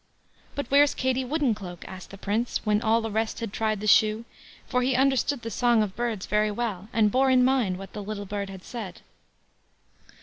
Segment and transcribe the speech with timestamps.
[0.55, 4.25] "But where's Katie Woodencloak?" asked the Prince, when all the rest had tried the shoe,
[4.65, 8.01] for he understood the song of birds very well, and bore in mind what the
[8.01, 9.01] little bird had said.